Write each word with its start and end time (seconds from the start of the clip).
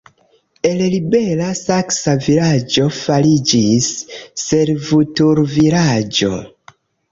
El 0.69 0.79
libera 0.93 1.49
saksa 1.59 2.15
vilaĝo 2.29 2.87
fariĝis 3.01 3.91
servutulvilaĝo. 4.47 6.35